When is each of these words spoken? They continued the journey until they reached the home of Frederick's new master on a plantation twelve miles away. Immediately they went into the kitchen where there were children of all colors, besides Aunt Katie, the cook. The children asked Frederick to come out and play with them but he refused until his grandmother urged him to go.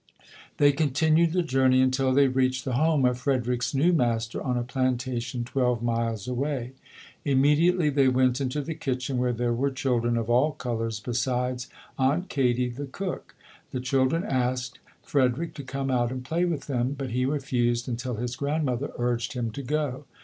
They 0.57 0.71
continued 0.71 1.31
the 1.31 1.43
journey 1.43 1.79
until 1.79 2.11
they 2.11 2.27
reached 2.27 2.65
the 2.65 2.73
home 2.73 3.05
of 3.05 3.19
Frederick's 3.19 3.75
new 3.75 3.93
master 3.93 4.41
on 4.41 4.57
a 4.57 4.63
plantation 4.63 5.43
twelve 5.43 5.83
miles 5.83 6.27
away. 6.27 6.71
Immediately 7.23 7.91
they 7.91 8.07
went 8.07 8.41
into 8.41 8.61
the 8.61 8.73
kitchen 8.73 9.19
where 9.19 9.31
there 9.31 9.53
were 9.53 9.69
children 9.69 10.17
of 10.17 10.27
all 10.27 10.53
colors, 10.53 10.99
besides 10.99 11.69
Aunt 11.99 12.29
Katie, 12.29 12.69
the 12.69 12.87
cook. 12.87 13.35
The 13.69 13.79
children 13.79 14.23
asked 14.23 14.79
Frederick 15.03 15.53
to 15.53 15.63
come 15.63 15.91
out 15.91 16.11
and 16.11 16.25
play 16.25 16.45
with 16.45 16.65
them 16.65 16.95
but 16.97 17.11
he 17.11 17.23
refused 17.25 17.87
until 17.87 18.15
his 18.15 18.35
grandmother 18.35 18.89
urged 18.97 19.33
him 19.33 19.51
to 19.51 19.61
go. 19.61 20.05